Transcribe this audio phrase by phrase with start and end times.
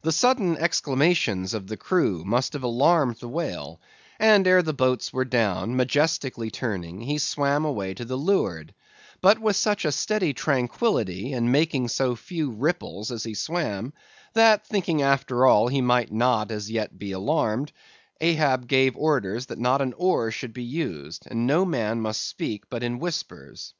[0.00, 3.82] The sudden exclamations of the crew must have alarmed the whale;
[4.18, 8.72] and ere the boats were down, majestically turning, he swam away to the leeward,
[9.20, 13.92] but with such a steady tranquillity, and making so few ripples as he swam,
[14.32, 17.72] that thinking after all he might not as yet be alarmed,
[18.22, 22.70] Ahab gave orders that not an oar should be used, and no man must speak
[22.70, 23.74] but in whispers.